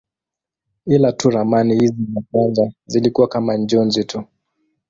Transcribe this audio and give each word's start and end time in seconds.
Ila 0.85 1.11
tu 1.11 1.29
ramani 1.29 1.79
hizi 1.79 1.95
za 2.13 2.21
kwanza 2.31 2.71
zilikuwa 2.85 3.27
kama 3.27 3.57
njozi 3.57 4.03
tu. 4.03 4.23